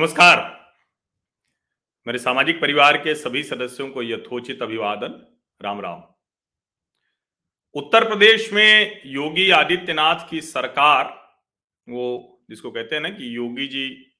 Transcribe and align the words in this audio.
नमस्कार। 0.00 0.70
मेरे 2.06 2.18
सामाजिक 2.18 2.60
परिवार 2.60 2.96
के 2.96 3.14
सभी 3.14 3.42
सदस्यों 3.42 3.90
को 3.90 4.02
यथोचित 4.02 4.62
अभिवादन। 4.62 5.36
राम 5.62 5.80
राम। 5.80 6.02
उत्तर 7.74 8.08
प्रदेश 8.08 8.52
में 8.52 9.00
योगी 9.06 9.50
आदित्यनाथ 9.50 10.30
की 10.30 10.40
सरकार, 10.40 11.04
वो 11.88 12.38
जिसको 12.50 12.70
कहते 12.70 12.94
हैं 12.94 13.02
ना 13.02 13.08
कि 13.08 13.36
योगी 13.36 13.68
जी 13.68 14.12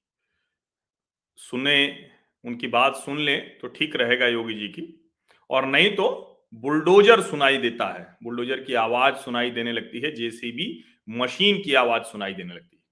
सुने, 1.37 2.11
उनकी 2.45 2.67
बात 2.67 2.97
सुन 2.97 3.19
ले 3.19 3.37
तो 3.37 3.69
ठीक 3.69 3.97
रहेगा 3.97 4.27
योगी 4.27 4.55
जी 4.55 4.69
की। 4.69 5.11
और 5.51 5.67
नहीं 5.67 5.91
तो 5.97 6.37
बुलडोजर 6.55 7.21
सुनाई 7.21 7.57
देता 7.57 7.99
है। 7.99 8.17
बुलडोजर 8.23 8.65
की 8.65 8.75
आवाज़ 8.75 9.15
सुनाई 9.15 9.51
देने 9.51 9.73
लगती 9.73 10.01
है, 10.01 10.15
जेसीबी 10.15 10.85
मशीन 11.09 11.63
की 11.63 11.75
आवाज़ 11.75 12.03
सुनाई 12.03 12.35
देने 12.35 12.55
लगती 12.55 12.77
है। 12.77 12.83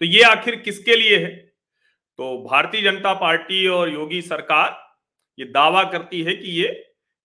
तो 0.00 0.06
ये 0.06 0.22
आखिर 0.22 0.56
किसके 0.56 0.96
लिए 0.96 1.18
है? 1.18 1.47
तो 2.18 2.36
भारतीय 2.42 2.82
जनता 2.82 3.12
पार्टी 3.14 3.66
और 3.68 3.92
योगी 3.92 4.20
सरकार 4.22 4.76
ये 5.38 5.44
दावा 5.46 5.82
करती 5.84 6.22
है 6.22 6.34
कि 6.34 6.50
ये 6.52 6.70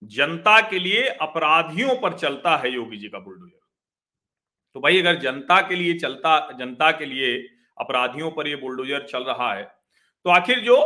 जनता 0.01 0.59
के 0.61 0.79
लिए 0.79 1.07
अपराधियों 1.21 1.95
पर 1.95 2.17
चलता 2.17 2.55
है 2.57 2.73
योगी 2.73 2.97
जी 2.97 3.07
का 3.09 3.19
बुलडोजर। 3.19 3.59
तो 4.75 4.79
भाई 4.79 4.99
अगर 4.99 5.19
जनता 5.19 5.59
के 5.61 5.75
लिए 5.75 5.97
चलता, 5.99 6.51
जनता 6.51 6.91
के 6.91 7.05
लिए 7.05 7.37
अपराधियों 7.77 8.31
पर 8.31 8.47
ये 8.47 8.55
बुलडोजर 8.55 9.05
चल 9.07 9.23
रहा 9.23 9.53
है 9.53 9.63
तो 9.63 10.29
आखिर 10.29 10.59
जो 10.59 10.77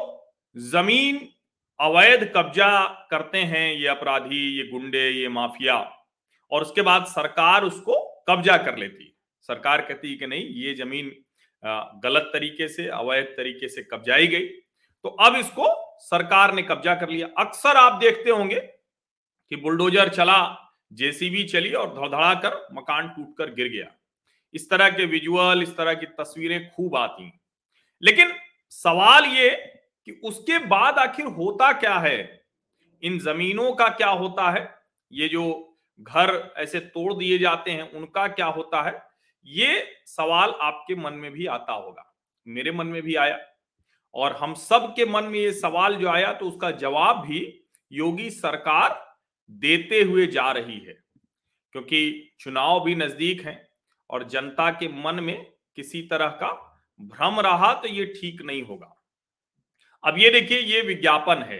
ज़मीन 0.56 1.20
अवैध 1.80 2.24
कब्जा 2.36 2.70
करते 3.12 3.38
हैं 3.40 3.74
ये 3.74 3.88
अपराधी, 3.88 4.58
ये 4.58 4.68
गुंडे, 4.70 5.10
ये 5.12 5.28
माफिया, 5.30 5.76
और 6.52 6.62
उसके 6.62 6.82
बाद 6.82 7.06
सरकार 7.08 7.64
उसको 7.64 8.04
कब्जा 8.30 8.58
कर 8.58 8.78
लेती 8.78 9.14
सरकार 9.50 9.82
कहती 9.82 10.12
है 10.12 10.16
कि 10.16 10.28
नहीं, 10.28 10.46
ये 10.56 10.74
ज़मीन 10.76 11.12
गलत 11.66 12.30
तरीके 12.34 12.68
से, 12.68 12.88
अवैध 12.88 13.26
तरीके 13.26 13.68
से 13.70 13.84
कब्जाई 13.84 14.28
गई। 14.28 14.48
तो 15.04 15.10
अब 15.10 15.36
इसको 15.36 15.98
सरकार 16.00 16.54
ने 16.54 16.62
कब्जा 16.62 16.96
कर 16.96 17.10
लिया। 17.10 17.28
अक्सर 17.38 17.78
आप 17.78 17.94
देखते 17.94 18.30
होंगे 18.30 18.60
कि 18.60 19.56
बुलडोजर 19.56 20.10
चला, 20.10 20.64
जेसीबी 20.94 21.44
चली 21.44 21.72
और 21.72 21.88
धड़धड़ा 21.88 22.34
कर 22.34 22.68
मकान 22.74 23.10
टूटकर 23.10 23.54
गिर 23.54 23.68
गया। 23.68 23.92
इस 24.54 24.70
तरह 24.70 24.90
के 24.90 25.06
विजुअल, 25.06 25.64
इस 25.64 25.78
तरह 25.78 25.94
की 25.94 26.06
तस्वीरें 26.06 26.72
खूब 26.72 26.96
आती 26.96 27.32
लेकिन 28.02 28.34
सवाल 28.70 29.26
ये 29.26 29.50
कि 30.06 30.22
उसके 30.24 30.60
बाद 30.60 31.00
आखिर 31.00 31.26
होता 31.26 31.72
क्या 31.72 31.96
है? 31.96 32.46
इन 33.04 33.20
जमीनों 33.20 33.72
का 33.72 33.90
क्या 33.90 34.08
होता 34.08 34.52
है? 34.52 34.78
ये 35.12 35.28
जो 35.28 35.76
घर 36.02 36.54
ऐसे 36.58 36.80
तोड़ 36.80 37.14
दिए 37.14 37.38
जाते 37.38 37.72
हैं, 37.72 37.92
उनका 37.92 38.28
क्या 38.28 38.46
होता 38.46 38.82
है? 38.82 39.07
ये 39.48 39.84
सवाल 40.08 40.54
आपके 40.62 40.96
मन 40.96 41.14
में 41.14 41.32
भी 41.32 41.46
आता 41.48 41.74
होगा, 41.74 42.04
मेरे 42.48 42.72
मन 42.72 42.88
में 42.88 43.02
भी 43.02 43.16
आया। 43.16 43.40
और 44.14 44.36
हम 44.36 44.54
सब 44.56 44.94
के 44.96 45.06
मन 45.06 45.24
में 45.24 45.40
ये 45.40 45.52
सवाल 45.54 45.96
जो 45.96 46.08
आया 46.10 46.32
तो 46.34 46.48
उसका 46.48 46.72
जवाब 46.74 47.22
भी 47.22 47.40
योगी 47.92 48.30
सरकार 48.32 49.04
देते 49.50 50.02
हुए 50.02 50.28
जा 50.28 50.52
रही 50.52 50.78
है, 50.78 50.98
क्योंकि 51.76 52.32
चुनाव 52.40 52.84
भी 52.86 52.96
नज़दीक 52.96 53.42
है 53.42 53.62
और 54.10 54.28
जनता 54.30 54.70
के 54.72 54.88
मन 54.96 55.20
में 55.20 55.46
किसी 55.78 56.02
तरह 56.04 56.28
का 56.42 56.52
भ्रम 57.00 57.40
रहा 57.42 57.74
तो 57.74 57.88
ये 57.88 58.06
ठीक 58.14 58.42
नहीं 58.42 58.64
होगा। 58.64 58.94
अब 60.04 60.18
ये 60.18 60.30
देखिए, 60.32 60.60
ये 60.60 60.82
विज्ञापन 60.82 61.44
है। 61.44 61.60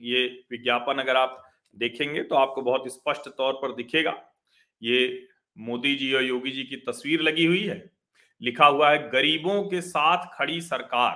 ये 0.00 0.26
विज्ञापन 0.50 0.98
अगर 0.98 1.16
आप 1.16 1.42
देखेंगे 1.76 2.22
तो 2.22 2.34
आपको 2.36 2.62
बहुत 2.62 2.88
स्पष्ट 2.92 3.28
तौर 3.28 3.52
पर 3.54 3.74
दिखेगा। 3.74 4.14
ये 4.82 5.28
मोदी 5.56 5.94
जी 5.96 6.12
और 6.12 6.22
योगी 6.22 6.50
जी 6.50 6.64
की 6.64 6.76
तस्वीर 6.76 7.20
लगी 7.20 7.44
हुई 7.44 7.62
है। 7.62 7.84
लिखा 8.40 8.66
हुआ 8.66 8.90
है, 8.90 9.08
गरीबों 9.10 9.62
के 9.64 9.80
साथ 9.80 10.26
खड़ी 10.32 10.60
सरकार। 10.60 11.14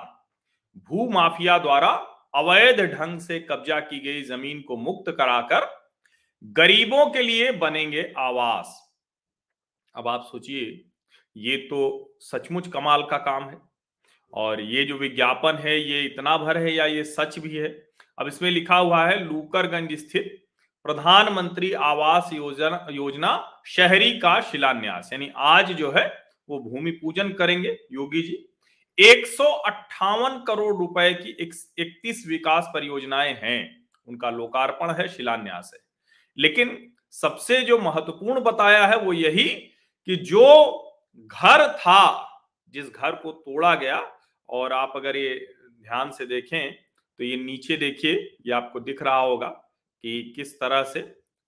भू 0.89 1.09
माफिया 1.09 1.57
द्वारा 1.57 1.89
अवैध 2.35 2.79
ढंग 2.93 3.19
से 3.19 3.39
कब्जा 3.41 3.79
की 3.79 3.99
गई 3.99 4.21
ज़मीन 4.23 4.61
को 4.61 4.77
मुक्त 4.77 5.11
कराकर 5.11 5.69
गरीबों 6.43 7.05
के 7.05 7.21
लिए 7.21 7.51
बनेंगे 7.51 8.13
आवास। 8.17 8.77
अब 9.95 10.07
आप 10.07 10.27
सोचिए, 10.31 10.85
ये 11.35 11.57
तो 11.57 12.15
सचमुच 12.21 12.67
कमाल 12.67 13.03
का 13.03 13.17
काम 13.17 13.49
है 13.49 13.57
और 14.33 14.61
ये 14.61 14.83
जो 14.85 14.97
विज्ञापन 14.97 15.57
है, 15.57 15.79
ये 15.79 16.01
इतना 16.03 16.37
भर 16.37 16.57
है 16.57 16.73
या 16.73 16.85
ये 16.85 17.03
सच 17.03 17.37
भी 17.39 17.55
है? 17.55 17.67
अब 18.17 18.27
इसमें 18.27 18.49
लिखा 18.51 18.77
हुआ 18.77 19.05
है, 19.05 19.23
लूकरगंज 19.23 19.93
स्थित 19.99 20.37
प्रधानमंत्री 20.85 21.71
आवास 21.73 22.29
योजना 22.33 22.87
योजना 22.91 23.61
शहरी 23.67 24.11
का 24.19 24.39
शिलान्यास, 24.41 25.09
यानी 25.13 25.31
आज 25.37 25.71
जो 25.71 25.91
है 25.91 26.05
वो 26.49 26.59
भूमि 26.59 26.91
पूजन 26.91 27.29
करेंगे, 27.31 27.77
योगी 27.91 28.21
जी। 28.21 28.37
एक 28.97 29.27
सौ 29.27 29.43
अट्ठावन 29.43 30.43
करोड़ 30.47 30.75
रुपए 30.77 31.13
की 31.13 31.29
इकतीस 31.39 32.25
विकास 32.27 32.71
परियोजनाएँ 32.73 33.33
हैं, 33.33 33.87
उनका 34.07 34.29
लोकार्पण 34.29 34.91
है, 34.93 35.07
शिलान्यास 35.07 35.71
है। 35.73 35.79
लेकिन 36.37 36.91
सबसे 37.13 37.61
जो 37.61 37.77
महत्वपूर्ण 37.79 38.41
बताया 38.41 38.85
है 38.87 38.97
वो 38.97 39.13
यही 39.13 39.47
कि 40.07 40.15
जो 40.15 40.45
घर 41.17 41.67
था, 41.67 42.27
जिस 42.73 42.85
घर 42.85 43.11
को 43.11 43.31
तोड़ा 43.31 43.75
गया, 43.75 44.01
और 44.49 44.73
आप 44.73 44.93
अगर 44.95 45.15
ये 45.17 45.35
ध्यान 45.81 46.11
से 46.11 46.25
देखें 46.25 46.73
तो 47.19 47.23
ये 47.23 47.35
नीचे 47.37 47.77
देखिए, 47.77 48.13
ये 48.45 48.51
आपको 48.53 48.79
दिख 48.79 49.01
रहा 49.03 49.19
होगा 49.19 49.60
कि 50.03 50.33
किस 50.35 50.59
तरह 50.59 50.83
से 50.83 50.99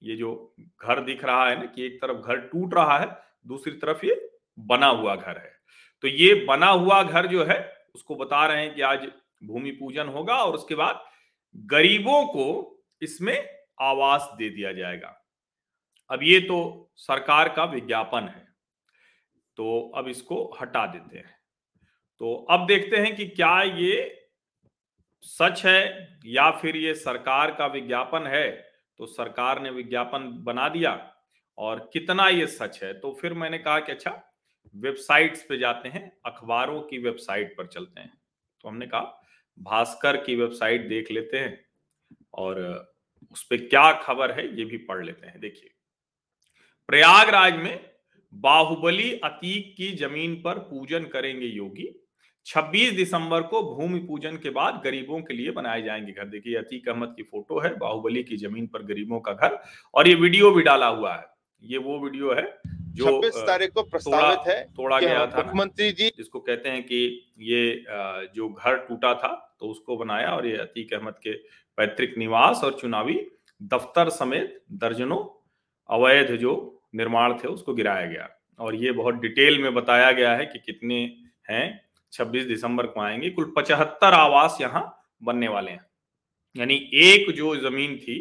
ये 0.01 0.15
जो 0.15 0.55
घर 0.57 0.99
दिख 1.01 1.23
रहा 1.23 1.49
है 1.49 1.59
ना, 1.59 1.65
कि 1.65 1.85
एक 1.85 2.01
तरफ़ 2.01 2.17
घर 2.17 2.39
टूट 2.47 2.73
रहा 2.73 2.97
है, 2.99 3.07
दूसरी 3.45 3.73
तरफ़ 3.73 4.05
ये 4.05 4.15
बना 4.57 4.87
हुआ 4.87 5.15
घर 5.15 5.37
है। 5.37 5.51
तो 6.03 6.07
ये 6.07 6.33
बना 6.45 6.67
हुआ 6.67 7.01
घर 7.03 7.27
जो 7.27 7.43
है, 7.43 7.59
उसको 7.95 8.15
बता 8.15 8.45
रहे 8.47 8.61
हैं 8.61 8.73
कि 8.75 8.81
आज 8.81 9.07
भूमि 9.43 9.71
पूजन 9.71 10.07
होगा 10.07 10.35
और 10.35 10.53
उसके 10.53 10.75
बाद 10.75 11.03
गरीबों 11.55 12.25
को 12.27 12.45
इसमें 13.01 13.37
आवास 13.81 14.29
दे 14.37 14.49
दिया 14.49 14.71
जाएगा। 14.73 15.19
अब 16.09 16.23
ये 16.23 16.39
तो 16.39 16.91
सरकार 16.97 17.49
का 17.49 17.63
विज्ञापन 17.65 18.27
है 18.27 18.47
तो 19.57 19.79
अब 19.95 20.07
इसको 20.07 20.43
हटा 20.61 20.85
देते 20.87 21.17
हैं। 21.17 21.35
तो 22.21 22.33
अब 22.51 22.65
देखते 22.67 22.97
हैं 22.97 23.15
कि 23.15 23.25
क्या 23.27 23.61
ये 23.61 23.95
सच 25.23 25.65
है 25.65 26.19
या 26.25 26.49
फिर 26.51 26.75
ये 26.75 26.93
सरकार 26.95 27.51
का 27.51 27.67
विज्ञापन 27.67 28.27
है 28.27 28.49
तो 28.99 29.05
सरकार 29.05 29.61
ने 29.61 29.69
विज्ञापन 29.69 30.29
बना 30.43 30.67
दिया 30.69 30.91
और 31.57 31.89
कितना 31.93 32.27
ये 32.29 32.47
सच 32.47 32.79
है? 32.83 32.93
तो 32.93 33.11
फिर 33.21 33.33
मैंने 33.33 33.57
कहा 33.57 33.79
कि 33.79 33.91
अच्छा 33.91 34.21
वेबसाइट्स 34.75 35.43
पे 35.43 35.57
जाते 35.57 35.89
हैं, 35.89 36.11
अखबारों 36.25 36.81
की 36.81 36.97
वेबसाइट 36.97 37.53
पर 37.57 37.67
चलते 37.67 38.01
हैं। 38.01 38.13
तो 38.61 38.69
हमने 38.69 38.87
कहा, 38.87 39.21
भास्कर 39.57 40.17
की 40.17 40.35
वेबसाइट 40.35 40.87
देख 40.89 41.11
लेते 41.11 41.39
हैं 41.39 41.65
और 42.33 42.61
उस 43.31 43.43
पर 43.43 43.57
क्या 43.57 43.91
खबर 43.93 44.31
है 44.31 44.47
ये 44.57 44.65
भी 44.65 44.77
पढ़ 44.77 45.05
लेते 45.05 45.27
हैं। 45.27 45.39
देखिए, 45.39 45.69
प्रयागराज 46.87 47.55
में 47.55 47.89
बाहुबली 48.33 49.11
अतीक 49.13 49.73
की 49.77 49.91
ज़मीन 49.95 50.35
पर 50.35 50.59
पूजन 50.59 51.05
करेंगे 51.05 51.45
योगी 51.45 51.89
26 52.45 52.91
दिसंबर 52.91 53.41
को 53.43 53.61
भूमि 53.65 53.99
पूजन 53.99 54.37
के 54.37 54.49
बाद 54.51 54.81
गरीबों 54.83 55.19
के 55.21 55.33
लिए 55.33 55.51
बनाए 55.51 55.81
जाएँगे 55.81 56.11
घर। 56.11 56.25
देखिए 56.27 56.55
अतीक 56.55 56.89
अहमद 56.89 57.13
की 57.17 57.23
फ़ोटो 57.23 57.59
है 57.59 57.75
बाहुबली 57.77 58.23
की 58.23 58.37
ज़मीन 58.37 58.67
पर 58.67 58.83
गरीबों 58.85 59.19
का 59.19 59.33
घर 59.33 59.57
और 59.93 60.07
ये 60.07 60.15
वीडियो 60.15 60.51
भी 60.51 60.61
डाला 60.63 60.87
हुआ 60.87 61.13
है। 61.15 61.25
ये 61.63 61.77
वो 61.79 61.99
वीडियो 61.99 62.33
है 62.33 62.43
जो 62.93 63.05
छब्बीस 63.05 63.35
तारीख 63.47 63.71
को 63.73 63.83
प्रस्तावित 63.83 64.47
है 64.47 64.61
तोड़ा 64.71 64.99
गया 64.99 65.25
था 65.27 65.37
मुख्यमंत्री 65.37 65.91
जी 65.91 66.09
जिसको 66.17 66.39
कहते 66.39 66.69
हैं 66.69 66.81
कि 66.83 66.97
ये 67.41 67.85
जो 68.35 68.49
घर 68.49 68.75
टूटा 68.87 69.13
था 69.13 69.31
तो 69.59 69.67
उसको 69.67 69.97
बनाया 69.97 70.29
और 70.29 70.47
ये 70.47 70.57
अतीक 70.57 70.93
अहमद 70.93 71.13
के 71.23 71.33
पैतृक 71.77 72.13
निवास 72.17 72.61
और 72.63 72.73
चुनावी 72.73 73.19
दफ्तर 73.61 74.09
समेत 74.09 74.61
दर्जनों 74.77 75.23
अवैध 75.89 76.35
जो 76.37 76.53
निर्माण 76.95 77.33
थे 77.33 77.47
उसको 77.47 77.73
गिराया 77.73 78.05
गया। 78.05 78.29
और 78.59 78.75
ये 78.75 78.91
बहुत 78.91 79.15
डिटेल 79.15 79.61
में 79.61 79.73
बताया 79.73 80.11
गया 80.11 80.35
है 80.35 80.45
कि 80.45 80.59
कितने 80.59 80.99
हैं 81.49 81.65
26 82.13 82.45
दिसंबर 82.45 82.85
को 82.85 83.01
आएँगे। 83.01 83.29
कुल 83.29 83.53
पचहत्तर 83.57 84.13
आवास 84.13 84.57
यहाँ 84.61 84.83
बनने 85.23 85.47
वाले 85.47 85.71
हैं। 85.71 85.85
यानी 86.55 86.75
एक 86.95 87.31
जो 87.35 87.55
ज़मीन 87.59 87.95
थी, 87.97 88.17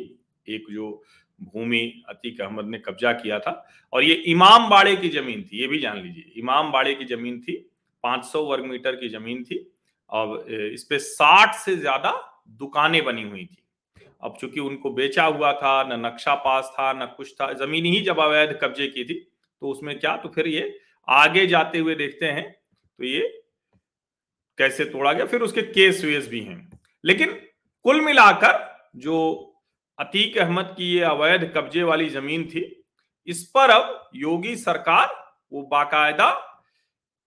एक 0.46 0.66
जो 0.72 1.02
भूमि 1.44 1.80
अतीक 2.08 2.40
अहमद 2.40 2.66
ने 2.66 2.78
कब्जा 2.78 3.12
किया 3.12 3.38
था, 3.38 3.52
और 3.92 4.04
ये 4.04 4.14
इमाम 4.14 4.68
बाड़े 4.70 4.94
की 4.96 5.08
ज़मीन 5.08 5.42
थी, 5.42 5.60
ये 5.60 5.66
भी 5.66 5.78
जान 5.78 5.98
लीजिए। 5.98 6.32
इमाम 6.36 6.70
बाड़े 6.72 6.94
की 6.94 7.04
ज़मीन 7.04 7.40
थी 7.40 7.54
500 8.04 8.44
वर्ग 8.44 8.64
मीटर 8.64 8.96
की 8.96 9.08
ज़मीन 9.08 9.42
थी 9.44 9.66
और 10.10 10.50
इस 10.50 10.84
पे 10.84 10.98
60 10.98 11.54
से 11.54 11.76
ज़्यादा 11.76 12.12
दुकानें 12.60 13.04
बनी 13.04 13.22
हुई 13.22 13.44
थी। 13.44 13.62
अब 14.22 14.36
चूँकि 14.40 14.60
उनको 14.60 14.90
बेचा 14.92 15.24
हुआ 15.24 15.52
था, 15.52 15.82
न 15.84 16.00
नक्शा 16.06 16.34
पास 16.36 16.72
था, 16.74 16.92
न 16.92 17.06
कुछ 17.16 17.32
था, 17.32 17.52
ज़मीन 17.54 17.84
ही 17.84 18.00
जब 18.02 18.20
अवैध 18.20 18.58
कब्जे 18.62 18.86
की 18.88 19.04
थी 19.04 19.14
तो 19.62 19.68
उसमें 19.68 19.98
क्या? 19.98 20.16
तो 20.16 20.28
फिर 20.28 20.48
ये 20.48 20.78
आगे 21.08 21.46
जाते 21.46 21.78
हुए 21.78 21.94
देखते 21.94 22.26
हैं 22.28 22.50
तो 22.50 23.04
ये 23.04 23.41
कैसे 24.58 24.84
तोड़ा 24.84 25.12
गया, 25.12 25.26
फिर 25.26 25.40
उसके 25.40 25.62
केस 25.62 26.04
वेस 26.04 26.28
भी 26.28 26.40
हैं। 26.40 26.80
लेकिन 27.04 27.32
कुल 27.84 28.00
मिलाकर 28.00 28.86
जो 28.96 29.48
अतीक 29.98 30.38
अहमद 30.38 30.74
की 30.76 30.92
ये 30.94 31.00
अवैध 31.00 31.52
कब्जे 31.56 31.82
वाली 31.82 32.08
ज़मीन 32.08 32.44
थी, 32.44 32.84
इस 33.26 33.50
पर 33.54 33.70
अब 33.70 34.10
योगी 34.14 34.56
सरकार 34.56 35.34
वो 35.52 35.62
बाकायदा 35.62 36.30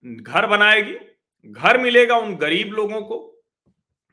घर 0.06 0.45
बनाएगी। 0.45 0.95
घर 1.45 1.77
मिलेगा 1.77 2.18
उन 2.18 2.36
गरीब 2.36 2.74
लोगों 2.74 3.01
को, 3.01 3.44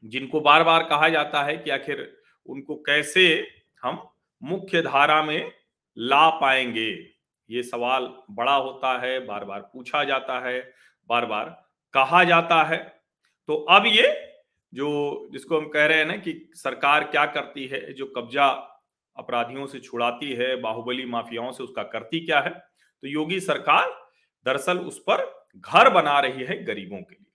जिनको 0.04 0.40
बार 0.40 0.64
बार 0.64 0.82
कहा 0.82 1.08
जाता 1.08 1.42
है 1.42 1.56
कि 1.56 1.70
आखिर 1.70 2.16
उनको 2.46 2.74
कैसे 2.74 3.48
हम 3.82 4.08
मुख्य 4.42 4.82
धारा 4.82 5.22
में 5.22 5.52
ला 5.98 6.30
पाएँगे। 6.30 6.90
ये 7.50 7.62
सवाल 7.62 8.12
बड़ा 8.30 8.54
होता 8.54 8.98
है 8.98 9.26
बार 9.26 9.44
बार 9.44 9.60
पूछा 9.60 10.04
जाता 10.04 10.48
है 10.48 10.74
बार 11.08 11.26
बार 11.26 11.44
कहा 11.94 12.24
जाता 12.24 12.62
है। 12.62 13.01
तो 13.48 13.54
अब 13.70 13.86
ये 13.86 14.08
जो, 14.72 15.28
जिसको 15.32 15.58
हम 15.58 15.68
कह 15.68 15.86
रहे 15.86 15.98
हैं 15.98 16.06
ना 16.06 16.16
कि 16.16 16.32
सरकार 16.54 17.04
क्या 17.04 17.24
करती 17.28 17.66
है, 17.66 17.92
जो 17.92 18.06
कब्जा 18.16 18.46
अपराधियों 19.16 19.66
से 19.66 19.78
छुड़ाती 19.80 20.32
है, 20.32 20.54
बाहुबली 20.60 21.04
माफियाओं 21.06 21.50
से 21.52 21.62
उसका 21.64 21.82
करती 21.84 22.24
क्या 22.26 22.40
है? 22.40 22.50
तो 22.50 23.08
योगी 23.08 23.40
सरकार 23.40 23.90
दरअसल 24.46 24.78
उस 24.80 24.98
पर 25.00 25.24
घर 25.56 25.90
बना 25.90 26.18
रही 26.20 26.44
है 26.44 26.62
गरीबों 26.64 26.98
के 26.98 27.14
लिए। 27.14 27.26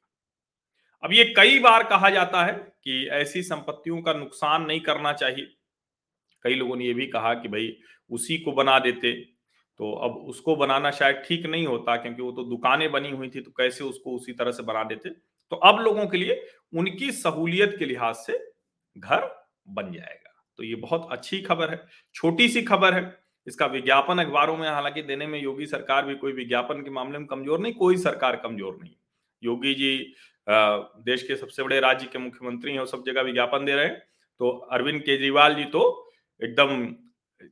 अब 1.03 1.13
ये 1.13 1.23
कई 1.37 1.59
बार 1.59 1.83
कहा 1.83 2.09
जाता 2.09 2.43
है 2.45 2.53
कि 2.53 3.07
ऐसी 3.13 3.41
संपत्तियों 3.43 4.01
का 4.01 4.13
नुकसान 4.13 4.63
नहीं 4.63 4.79
करना 4.81 5.13
चाहिए। 5.13 5.47
कई 6.45 6.55
लोगों 6.55 6.75
ने 6.75 6.85
यह 6.85 6.93
भी 6.93 7.07
कहा 7.07 7.33
कि 7.33 7.47
भाई, 7.47 7.75
उसी 8.09 8.37
को 8.37 8.51
बना 8.53 8.79
देते 8.79 9.13
तो 9.79 9.91
अब 9.99 10.15
उसको 10.29 10.55
बनाना 10.55 10.91
शायद 10.91 11.23
ठीक 11.27 11.45
नहीं 11.45 11.65
होता, 11.67 11.95
क्योंकि 11.95 12.21
वो 12.21 12.31
तो 12.31 12.43
दुकानें 12.45 12.91
बनी 12.91 13.11
हुई 13.11 13.29
थी 13.29 13.41
तो 13.41 13.51
कैसे 13.51 13.83
उसको 13.83 14.15
उसी 14.15 14.33
तरह 14.33 14.51
से 14.51 14.63
बना 14.63 14.83
देते? 14.83 15.09
तो 15.51 15.55
अब 15.57 15.79
लोगों 15.81 16.05
के 16.07 16.17
लिए 16.17 16.41
उनकी 16.73 17.11
सहूलियत 17.13 17.75
के 17.79 17.85
लिहाज 17.85 18.15
से 18.17 18.37
घर 18.95 19.29
बन 19.69 19.91
जाएगा। 19.93 20.33
तो 20.59 20.63
ये 20.63 20.75
बहुत 20.77 21.07
अच्छी 21.11 21.41
खबर 21.41 21.69
है, 21.69 21.81
छोटी 22.15 22.47
सी 22.49 22.61
खबर 22.63 22.93
है। 22.93 23.17
इसका 23.47 23.65
विज्ञापन 23.67 24.19
अखबारों 24.19 24.55
में, 24.57 24.67
हालाँकि 24.69 25.01
देने 25.03 25.27
में 25.27 25.39
योगी 25.41 25.65
सरकार 25.67 26.05
भी 26.05 26.15
कोई 26.15 26.31
विज्ञापन 26.33 26.81
के 26.83 26.89
मामले 26.91 27.17
में 27.17 27.27
कमज़ोर 27.27 27.59
नहीं, 27.59 27.73
कोई 27.73 27.97
सरकार 27.99 28.35
कमज़ोर 28.37 28.77
नहीं। 28.81 28.93
योगी 29.43 29.73
जी 29.73 30.13
देश 30.47 31.23
के 31.23 31.35
सबसे 31.35 31.63
बड़े 31.63 31.79
राज्य 31.79 32.07
के 32.07 32.19
मुख्यमंत्री 32.19 32.71
हैं 32.71 32.79
और 32.79 32.87
सब 32.87 33.03
जगह 33.05 33.21
विज्ञापन 33.21 33.65
दे 33.65 33.75
रहे 33.75 33.85
हैं। 33.85 33.97
तो 34.39 34.49
अरविंद 34.49 35.01
केजरीवाल 35.01 35.55
जी 35.55 35.63
तो 35.65 36.11
एकदम, 36.41 36.85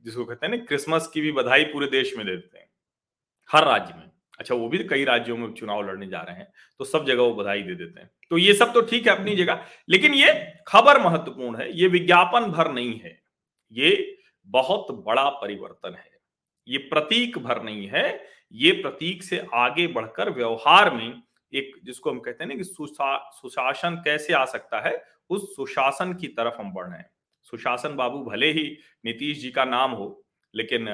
जिसको 0.03 0.25
कहते 0.25 0.45
हैं 0.45 0.57
ना, 0.57 0.63
क्रिसमस 0.65 1.07
की 1.07 1.21
भी 1.21 1.31
बधाई 1.31 1.63
पूरे 1.65 1.87
देश 1.89 2.15
में 2.17 2.25
दे 2.25 2.31
देते 2.31 2.57
हैं, 2.57 2.69
हर 3.49 3.65
राज्य 3.65 3.93
में। 3.97 4.09
अच्छा 4.39 4.55
वो 4.55 4.67
भी 4.69 4.77
कई 4.87 5.03
राज्यों 5.05 5.37
में 5.37 5.51
चुनाव 5.53 5.81
लड़ने 5.81 6.07
जा 6.07 6.21
रहे 6.21 6.35
हैं 6.35 6.47
तो 6.79 6.85
सब 6.85 7.05
जगह 7.05 7.21
वो 7.21 7.33
बधाई 7.35 7.61
दे 7.61 7.75
देते 7.75 7.99
हैं। 7.99 8.09
तो 8.31 8.37
ये 8.37 8.53
सब 8.53 8.73
तो 8.73 8.81
ठीक 8.81 9.07
है 9.07 9.15
अपनी 9.15 9.35
जगह 9.35 9.65
लेकिन 9.89 10.13
ये 10.13 10.33
खबर 10.67 11.01
महत्वपूर्ण 11.01 11.57
है 11.57 11.71
ये 11.73 11.87
विज्ञापन 11.87 12.51
भर 12.51 12.71
नहीं 12.71 12.99
है 12.99 13.19
ये 13.71 14.17
बहुत 14.47 14.91
बड़ा 15.05 15.29
परिवर्तन 15.31 15.95
है। 15.95 16.09
ये 16.67 16.77
प्रतीक 16.89 17.37
भर 17.37 17.61
नहीं 17.63 17.87
है 17.87 18.07
ये 18.53 18.71
प्रतीक 18.71 19.23
से 19.23 19.45
आगे 19.53 19.87
बढ़कर 19.87 20.29
व्यवहार 20.29 20.93
में 20.93 21.21
एक 21.53 21.75
जिसको 21.83 22.11
हम 22.11 22.19
कहते 22.19 22.43
हैं 22.43 22.49
ना 22.49 22.55
कि 22.55 22.63
सुशासन 22.63 24.01
कैसे 24.05 24.33
आ 24.33 24.43
सकता 24.45 24.79
है 24.79 25.03
उस 25.29 25.55
सुशासन 25.55 26.13
की 26.13 26.27
तरफ़ 26.29 26.55
हम 26.59 26.73
बढ़ 26.73 26.87
रहे 26.87 26.97
हैं। 26.97 27.09
सुशासन 27.51 27.95
बाबू 27.95 28.23
भले 28.23 28.51
ही 28.51 28.63
नीतीश 29.05 29.41
जी 29.41 29.51
का 29.51 29.65
नाम 29.65 29.91
हो 29.91 30.07
लेकिन 30.53 30.89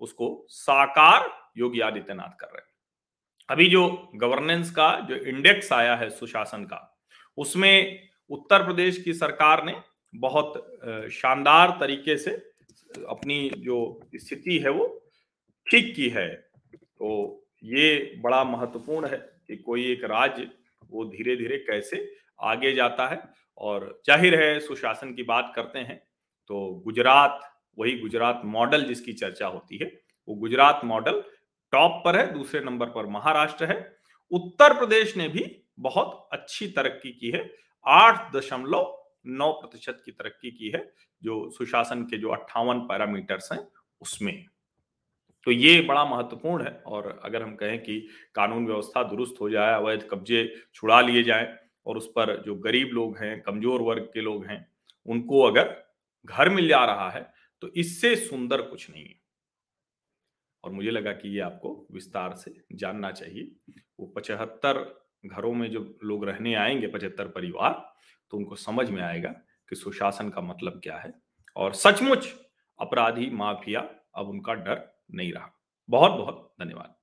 उसको 0.00 0.46
साकार 0.48 1.28
योगी 1.56 1.80
आदित्यनाथ 1.80 2.36
कर 2.40 2.46
रहे 2.46 2.58
हैं। 2.58 2.71
अभी 3.48 3.68
जो 3.68 3.88
गवर्नेंस 4.16 4.70
का, 4.70 4.98
जो 5.00 5.14
इंडेक्स 5.16 5.72
आया 5.72 5.94
है 5.96 6.08
सुशासन 6.10 6.64
का, 6.64 6.88
उसमें 7.38 8.08
उत्तर 8.30 8.64
प्रदेश 8.64 9.02
की 9.02 9.12
सरकार 9.14 9.64
ने 9.64 9.74
बहुत 10.14 10.54
शानदार 11.12 11.76
तरीके 11.80 12.16
से, 12.16 12.30
अपनी 12.90 13.50
जो 13.58 14.00
स्थिति 14.16 14.58
है 14.58 14.70
वो 14.70 14.86
ठीक 15.66 15.94
की 15.96 16.08
है। 16.08 16.28
तो 16.28 17.44
ये 17.64 18.20
बड़ा 18.22 18.42
महत्वपूर्ण 18.44 19.08
है 19.08 19.16
कि 19.48 19.56
कोई 19.58 19.90
एक 19.92 20.04
राज्य 20.04 20.48
वो 20.90 21.04
धीरे 21.06 21.36
धीरे 21.36 21.56
कैसे 21.60 22.06
आगे 22.42 22.72
जाता 22.74 23.06
है। 23.08 23.22
और 23.60 24.02
ज़ाहिर 24.06 24.34
है, 24.34 24.58
सुशासन 24.60 25.12
की 25.14 25.22
बात 25.24 25.52
करते 25.56 25.78
हैं 25.80 25.96
तो 26.50 26.64
गुजरात, 26.84 27.40
वही 27.78 27.98
गुजरात 27.98 28.40
मॉडल 28.46 28.84
जिसकी 28.84 29.12
चर्चा 29.14 29.46
होती 29.46 29.76
है, 29.76 29.86
वो 30.28 30.34
गुजरात 30.36 30.80
मॉडल 30.84 31.22
टॉप 31.72 32.02
पर 32.04 32.16
है, 32.16 32.32
दूसरे 32.32 32.60
नंबर 32.60 32.86
पर 32.86 33.06
महाराष्ट्र 33.08 33.64
है। 33.64 33.96
उत्तर 34.32 34.74
प्रदेश 34.74 35.16
ने 35.16 35.28
भी 35.28 35.44
बहुत 35.80 36.28
अच्छी 36.32 36.66
तरक्की 36.68 37.12
की 37.12 37.30
है, 37.30 37.50
आठ 37.86 38.34
दशमलव 38.34 38.98
नौ 39.28 39.50
प्रतिशत 39.52 40.02
की 40.04 40.12
तरक्की 40.12 40.50
की 40.50 40.70
है, 40.70 40.92
जो 41.22 41.50
सुशासन 41.50 42.02
के 42.02 42.18
जो 42.18 42.28
अट्ठावन 42.28 42.80
पैरामीटर्स 42.82 43.52
हैं, 43.52 43.66
उसमें। 44.00 44.44
तो 45.46 45.50
ये 45.50 45.80
बड़ा 45.80 46.04
महत्वपूर्ण 46.04 46.64
है, 46.64 46.72
और 46.86 47.20
अगर 47.24 47.42
हम 47.42 47.54
कहें 47.56 47.78
कि 47.78 47.98
कानून 48.34 48.66
व्यवस्था 48.66 49.02
दुरुस्त 49.02 49.40
हो 49.40 49.50
जाए, 49.50 49.74
अवैध 49.74 50.06
कब्जे 50.10 50.44
छुड़ा 50.74 51.00
लिए 51.00 51.22
जाए, 51.22 51.56
और 51.86 51.96
उस 51.96 52.06
पर 52.08 52.36
जो 52.42 52.54
गरीब 52.56 52.90
लोग 52.92 53.16
हैं, 53.18 53.40
कमज़ोर 53.42 53.82
वर्ग 53.82 54.10
के 54.14 54.20
लोग 54.20 54.44
हैं, 54.46 54.66
उनको 55.08 55.42
अगर 55.42 55.74
घर 56.24 56.48
मिल 56.48 56.68
जा 56.68 56.84
रहा 56.84 57.10
है 57.10 57.22
तो 57.62 57.68
इससे 57.76 58.14
सुंदर 58.16 58.62
कुछ 58.62 58.90
नहीं 58.90 59.04
है। 59.04 59.14
और 60.64 60.72
मुझे 60.72 60.90
लगा 60.90 61.12
कि 61.12 61.34
ये 61.34 61.40
आपको 61.40 61.86
विस्तार 61.92 62.34
से 62.34 62.64
जानना 62.72 63.10
चाहिए। 63.12 63.72
वो 64.00 64.06
पचहत्तर 64.06 65.02
घरों 65.26 65.54
में 65.54 65.70
जो 65.70 65.98
लोग 66.04 66.24
रहने 66.24 66.54
आएँगे, 66.54 66.86
पचहत्तर 66.86 67.28
परिवार 67.28 67.94
तो 68.30 68.36
उनको 68.36 68.56
समझ 68.56 68.90
में 68.90 69.02
आएगा 69.02 69.30
कि 69.68 69.76
सुशासन 69.76 70.30
का 70.30 70.40
मतलब 70.40 70.80
क्या 70.84 70.96
है। 70.96 71.14
और 71.56 71.74
सचमुच 71.74 72.34
अपराधी, 72.80 73.30
माफिया, 73.30 73.80
अब 74.14 74.28
उनका 74.28 74.54
डर 74.54 75.02
नहीं 75.14 75.32
रहा। 75.32 75.50
बहुत 75.90 76.12
बहुत 76.12 76.54
धन्यवाद। 76.60 76.94